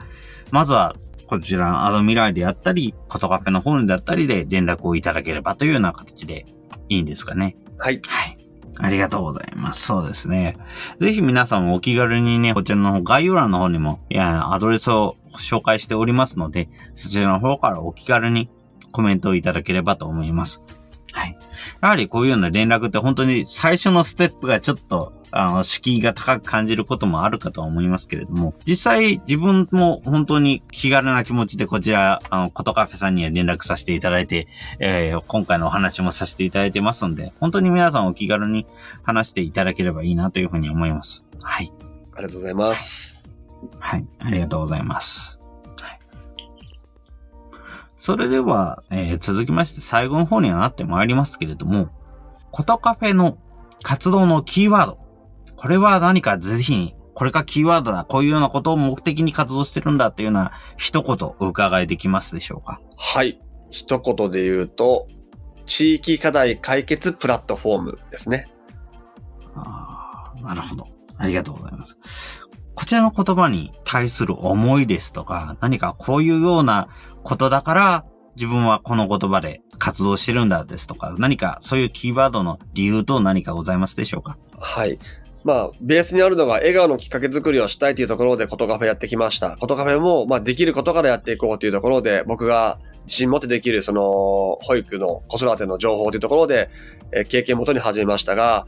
[0.51, 0.95] まずは、
[1.27, 6.45] こちらのアドミライであったり、コトカフェの方にだったりで連絡をいただければというような形で
[6.89, 7.55] いいんですかね。
[7.79, 8.01] はい。
[8.05, 8.37] はい。
[8.79, 9.83] ありがとうございます。
[9.83, 10.57] そうですね。
[10.99, 18.49] ぜひ皆さんもお気軽にね、こちらの概要欄の方にも、いや、アドレスを紹介しておりますので、そちらの方からお気軽に
[18.93, 20.63] コメントをいただければと思います。
[21.11, 21.37] はい。
[21.81, 34.47] やはりこういうような連絡って本当に最初のステップがちょっと、あの、敷居が高く感じることもあるかと思いますけれども、実際自分も本当に気軽な気持ちでこちら、あの、コトカフェさんには連絡させていただいて、
[34.79, 38.65] えー、今回のお話もさせていただいてますので、本当に皆さんお気軽に
[39.03, 41.25] 話していただければいいなというふうに思います。
[41.41, 41.71] はい。
[42.15, 43.21] ありがとうございます。
[43.79, 44.05] はい。
[44.19, 45.42] ありがとうございます。
[48.05, 51.87] それでは、えー、続きまして最後の方にはなってまいりますけれども、
[52.51, 53.37] コトカフェの
[53.81, 54.99] 活動のキーワード。
[55.55, 62.81] これは何かぜひ、これがキーワードだ、こういうようなことを目的に活動してるんだっていうような一言お伺いできますでしょうか？
[62.97, 63.39] はい。
[63.69, 65.07] 一言で言うと、
[65.65, 68.51] 地域課題解決プラットフォームですね。
[69.55, 70.87] ああ、なるほど。
[71.15, 71.95] ありがとうございます。
[72.75, 76.89] こちらの言葉に対する思いですとか、何かこういうような
[77.23, 78.05] ことだから、
[78.35, 84.37] 自分はこの言葉で活動してるんだですとか、何かそういうキーワードの理由と何かございますでしょうか？
[84.59, 84.97] はい。
[85.43, 89.57] まあ、ベースにあるのが笑顔のきっかけ作りをしたいというところで、コトカフェやってきました。
[89.57, 96.69] コトカフェも、まあ、できることからやっていこうというところで、僕が自信持ってできる、その、保育の子育ての情報というところで、
[97.11, 98.65] え経験元に始めましたが、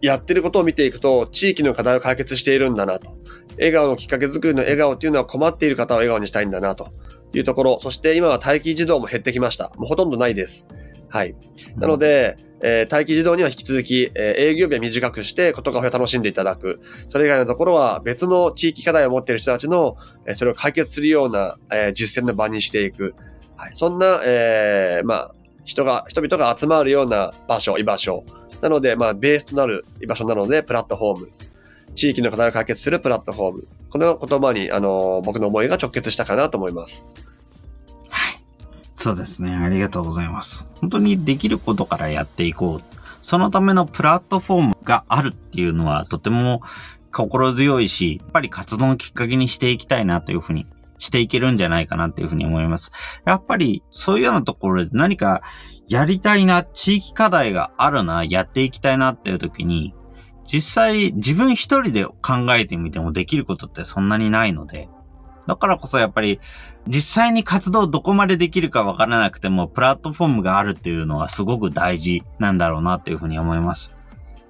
[0.00, 3.18] やってることを見ていくと、地域の課題を解決しているんだなと。
[3.58, 6.88] 笑顔のきっかけ作りの笑顔っていうのは困っている方を笑顔にしたいんだなと。
[7.34, 9.72] いうところ、そして今は待機児童も減ってきました。
[9.76, 10.66] もうほとんどないです。
[11.08, 11.34] はい。
[11.76, 16.80] なので、えー、待機児童には引き続き、えー、営業日は短くして、ことカフェを楽しんでいただく。
[17.08, 23.14] それ以外のところは別の地域課題を持っている人たちの、えー、それを解決するような、えー、実践の場にしていく。
[23.56, 23.72] はい。
[23.74, 28.24] そんな、えー、まあ、人が、人々が集まるような場所、居場所。
[28.60, 31.30] なので、まあ、ベースとなる居場所なので、プラットフォーム。
[31.94, 33.68] 地域の課題を解決するプラットフォーム。
[33.90, 37.08] この言葉に、あの、僕の思いが直結したかなと思います。
[38.08, 38.38] はい。
[38.94, 39.54] そうですね。
[39.54, 40.68] ありがとうございます。
[40.80, 42.98] 本当にできることからやっていこう。
[43.22, 46.62] そのためのプラットフォームがあるっていうのはとても
[47.12, 50.66] 心強いし、やっぱり活動のきっかけにしていきたいなというふうに
[50.98, 52.92] していけるんじゃないかなっていうふうに思います。
[53.24, 55.42] やっぱりそういうようなところで何か
[55.88, 59.94] やりたいな、地域課題があるな、やっていきたいなっていう時に、
[60.50, 64.88] 実際自分一人で考えてみてもできることってそんなにないので、
[65.46, 66.40] だからこそやっぱり
[66.86, 73.94] 実際に活動どこまでできるかわからなくてもプラットフォームがあるっていうのはすごく大事なんだろうなっていうふうに思います。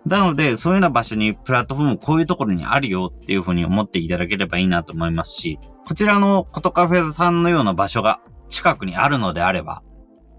[0.06, 9.82] なので、そういうような場所にプラットフォームこういうところにあるよっていうふうに思っていただければいいなと思いますし、こちらのコトカフェさんのような場所が近くにあるのであれば、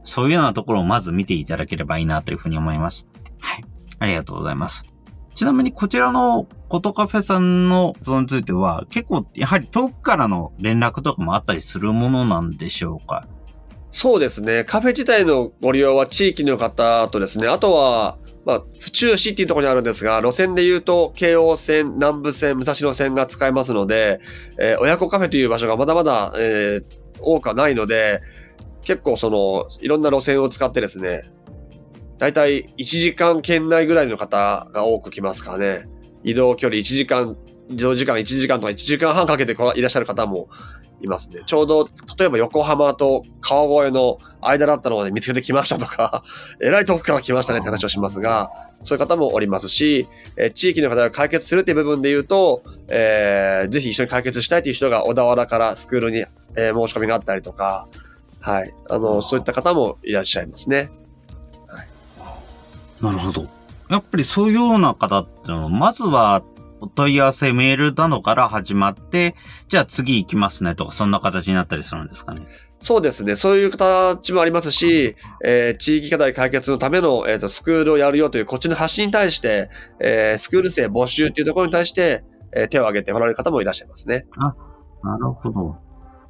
[0.04, 3.08] そういうようなところをまず見ていただければいいなというふうに思います。
[3.39, 3.63] はい。
[4.00, 4.86] ありがとうございます。
[5.36, 13.28] ちなみにこちらのコトカフェさんのそについては結構やはり遠くからの連絡とかもあったりするものなんでしょうか？
[13.92, 14.65] そうですね。
[14.65, 24.19] カフェ自体のご利用は地域の方とですね、あとは、まあ、府中市っていうところにあるんですが、路線で言うと、京王線、南武線、武蔵野線が使えますので、
[24.60, 26.84] えー、親子カフェという場所がまだまだ、えー、
[27.19, 28.21] 多くはないので、
[28.84, 31.32] 結構その、いろんな路線を使ってですね、
[32.20, 35.88] だいたい1時間圏内ぐらいの方が多く来ますかね。
[36.24, 37.38] 移動距離1時間、
[37.70, 40.50] 移動時間1時間とか1時間半かけていらっしゃる方も
[41.02, 41.44] いますね。
[41.46, 46.24] ちょうど、例えば横浜と川越の間だったので見つけてきましたとか、
[46.62, 48.52] えらい遠くから来ましたねって話をしますが、
[48.84, 56.26] そういう方もおりますし、えー地域の課題を解決するっていう部分で言うと、えーぜひ一緒に解決したいという人が小田原からスクールに、
[56.58, 57.88] えー申し込みがあったりとか、
[58.42, 58.74] はい。
[58.90, 60.92] あの、そういった方もいらっしゃいますね。
[63.02, 63.43] なるほど。
[63.89, 66.43] やっぱりそういうような方ってのは、まずは
[66.81, 69.35] お問い合わせメールなどから始まって、
[69.67, 72.45] じゃあ次行きますねとか、そんな形になったりするんですかね。
[72.79, 73.35] そうですね。
[73.35, 79.69] そういう形もありますし、えー地域課題解決のための、えーとスクールをやるよというこっちの発信に対して、
[80.00, 82.23] えースクール生募集っていうところに対して、
[82.56, 84.25] えー手を挙げておられる方もいらっしゃいますね。
[85.04, 85.77] なるほど。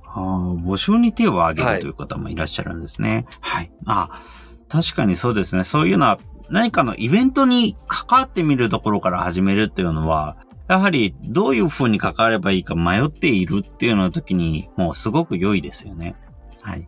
[0.05, 3.27] あー募集に手を挙げはいるという方もいらっしゃるんですね。
[3.41, 3.71] はい。
[3.85, 4.23] あ、
[4.69, 5.63] 確かにそうですね。
[5.63, 6.19] そういうのは、
[6.49, 10.37] 何かのイベントに関わってみるところから始めるっていうのは、
[10.67, 16.15] やはりどういう風に関わればいいか迷っているっていうような時に、もうすごく良いですよね。
[16.61, 16.87] はい。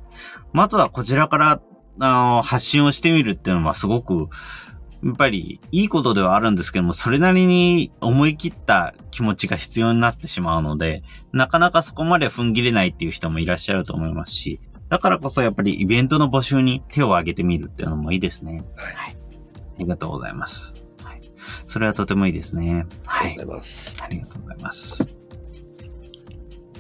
[0.54, 1.62] まずはこちらから、
[2.00, 4.28] あの、発信をしてみるっていうのはすごく、
[5.04, 11.02] やっぱりいいことではあるんですけども、それなりに思い切った気持ちが必要になってしまうので、
[11.34, 14.60] なかなかそこまで踏ん切れないっていう人もいらっしゃると思いますし、
[14.90, 18.64] だからこそやっぱりイベントの募集に手を挙げてみるっていうのもいいですね。
[18.76, 19.21] はいあ
[19.78, 20.84] りがとうございます。
[21.04, 21.22] はい。
[21.68, 22.86] それはとてもいいですね。
[23.06, 23.52] はいありがとう。
[23.52, 24.04] ございます。
[24.04, 25.16] ありがとうございます。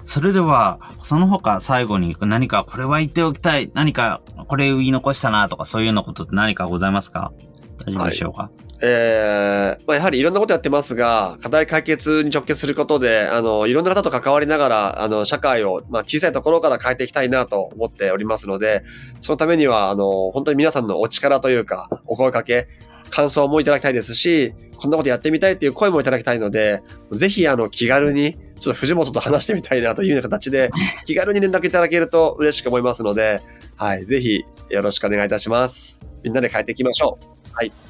[0.05, 7.31] それでは、その他最後に何かこれは言っておきたい、何かこれ言い残したなとかそういうようなことって何かございますか？
[7.85, 8.51] 大丈夫でしょうか、
[8.83, 18.83] えーまあ、やはりいろんなことやってますが、課題解決に直結することで、あの、いろんな方と関わりながら、あの、社会を、まあ、小さいところから変えていきたいなと思っておりますので、
[19.19, 22.67] そのためには、あの、本当に皆さんのお力というか、お声かけ、
[23.11, 30.71] 感想もいただきたいですし、こんなことやってみたいっていう声もいただきたいので、ぜひ、あの、気軽に、ちょっと藤本と話してみたいなというような形で、
[31.05, 33.41] 気軽に連絡いただけると嬉しく思いますので、
[33.75, 35.99] はい、ぜひ、よろしくお願いいたします。
[36.23, 37.31] みんなで変えていきましょう。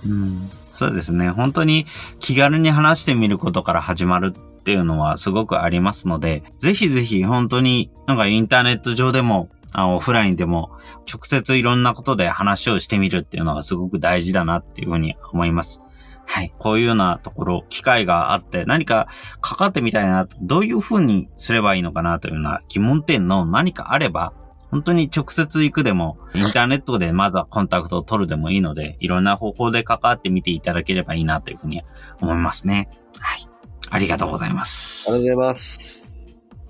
[0.06, 1.30] うんそうですね。
[1.30, 1.86] 本当に
[2.20, 10.72] 気軽に話してみることから始まるっていうのはすごくありますので、ぜひぜひ本当になんかインターネット上でも、あオフラインでも
[11.12, 15.82] 直接いろんなことで話をしてみるっていうのがすごく大事だなっていうふうに思います。
[16.26, 16.54] はい。
[16.60, 19.08] こういうようなところ、機会があって何か
[19.42, 24.34] かかってみたいな、どういうふうにすればいいのかなというような疑問点の何かあれば、
[24.72, 31.84] 本当に直接行くでも、インターネットでまずはコンタクトを取るでもいいので、いろんな方法で関わってみていただければいいなというふうに
[32.22, 32.90] 思いますね。
[33.20, 33.48] はい。
[33.90, 35.12] ありがとうございまあす。
[35.12, 36.06] りがとうございます。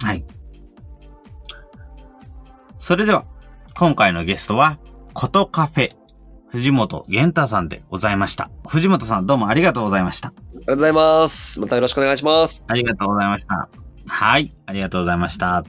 [0.01, 0.25] はい。
[2.79, 3.25] それでは、
[3.77, 4.79] 今回のゲストは、
[5.13, 5.91] ことカフェ、
[6.47, 8.49] 藤本玄太さんでございました。
[8.67, 10.29] 藤本さんどうもありがとうございました。
[10.29, 11.59] ありがとうございます。
[11.61, 12.67] またよろしくお願いします。
[12.71, 13.69] ありがとうございました。
[14.07, 14.53] はい。
[14.65, 15.63] ありがとうございました。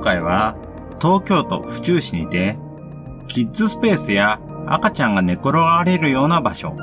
[0.00, 0.56] 今回は
[0.98, 2.58] 東京都府中市にて
[3.28, 6.74] キッズスペースや赤ちゃんが寝転がれるような場所、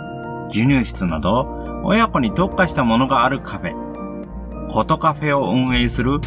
[0.49, 6.19] 授乳室など親子に特化したものがあるカフェ、コトカフェを運営する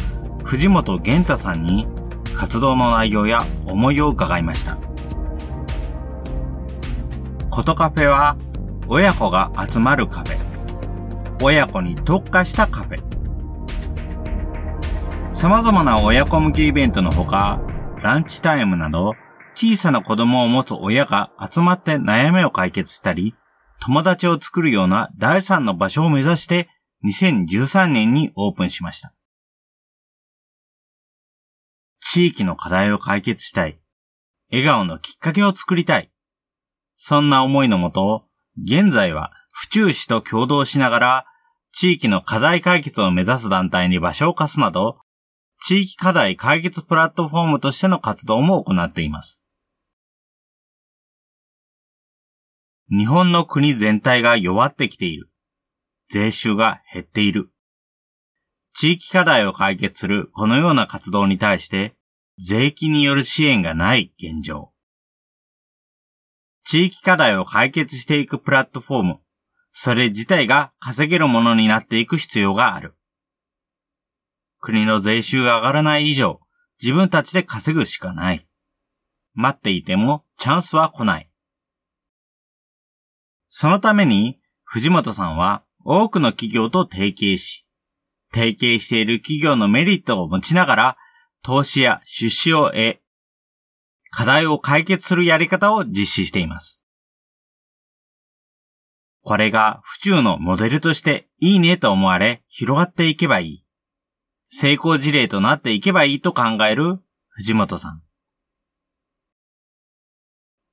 [0.43, 1.87] 藤本玄太さんに
[2.35, 4.77] 活動の内容や思いを伺いました。
[7.49, 8.35] コトカフェは
[8.89, 10.37] 親子が集まるカフェ。
[11.41, 13.10] 親子に特化したカフェ。
[15.33, 17.61] 様々な親子向けイベントのほか、
[18.03, 19.15] ランチタイムなど
[19.55, 23.33] 小さな子供を持つ親が集まって悩みを解決したり、
[23.79, 26.67] 友達を作るような第三の場所を目指して
[27.05, 29.13] 2013年にオープンしました。
[32.01, 33.79] 地域の課題を解決したい。
[34.51, 36.11] 笑顔のきっかけを作りたい。
[36.95, 38.25] そんな思いのもと、
[38.61, 41.25] 現在は府中市と共同しながら、
[41.71, 44.99] 地域の課題解決を目指す団体に場所を貸すなど、
[45.63, 49.43] 地域課題解決プラットフォームとしての活動も行っています。
[52.89, 55.29] 日本の国全体が弱ってきている。
[56.09, 57.51] 税収が減っている。
[58.73, 61.95] 地域課題を解決するこのような活動に対して、
[62.39, 64.71] 税金による支援がない現状。
[66.63, 69.19] 地域課題を解決していくプラットフォーム、
[69.71, 72.95] それ自体が稼げるものになっていく必要がある。
[74.61, 76.39] 国の税収が上がらない以上、
[76.81, 78.47] 自分たちで稼ぐしかない。
[79.33, 81.29] 待っていてもチャンスは来ない。
[83.47, 87.65] そのために、藤本さんは多くの企業と提携し、
[88.31, 90.97] 提携している企業のメリットを持ちながら、
[91.43, 92.99] 投資や出資を得、
[94.11, 96.81] 課題を解決するやり方を実施しています。
[99.23, 103.60] これが府中のモデルとしていいねと思われ広がっていけばいい。
[104.53, 106.99] 成功事例となっていけばいいと考える
[107.29, 108.01] 藤本さん。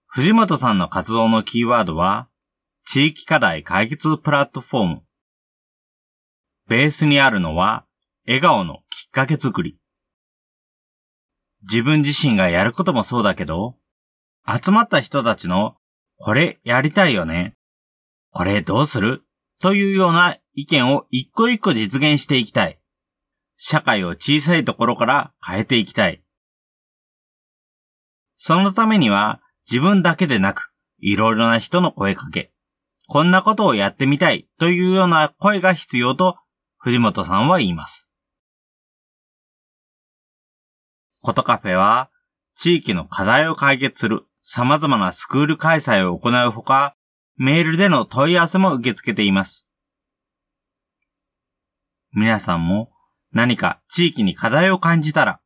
[0.09, 2.29] 藤本さんの活動のキーワードは、
[2.85, 5.03] 地域課題解決プラットフォーム。
[6.67, 7.87] ベースにあるのは、
[8.27, 9.79] 笑顔のきっかけ作り。
[11.63, 13.77] 自分自身がやることもそうだけど、
[14.45, 15.77] 集まった人たちの、
[16.17, 17.55] これやりたいよね。
[18.33, 19.23] これどうする？
[19.61, 22.81] というような意見を一個一個実現していきたい。
[23.59, 26.23] 社会を小さいところから変えていきたい。
[28.37, 32.53] そのためには自分だけでなく、いろいろな人の声かけ、
[33.09, 36.39] こんなことをやってみたいというような声が必要と
[36.77, 38.09] 藤本さんは言います。
[41.21, 42.11] ことカフェは
[42.55, 46.95] 地域の課題を解決する様々なスクール開催を行うほか、
[47.37, 49.69] メールでの問い合わせも受け付けています。
[52.13, 52.93] 皆さんも
[53.33, 55.41] 何か地域に課題を感じたら、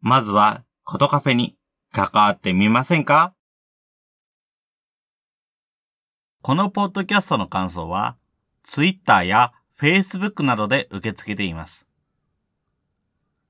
[0.00, 1.56] まずはコトカフェに
[1.92, 3.34] 関わってみませんか？
[6.42, 8.16] このポッドキャストの感想は、
[8.62, 11.86] Twitter や Facebook などで受け付けています。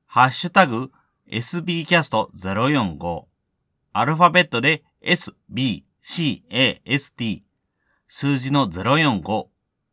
[0.06, 0.90] ハッシュタグ
[1.30, 3.24] sbcast045
[3.92, 7.42] アルファベットで sb cast
[8.08, 9.48] 数字の045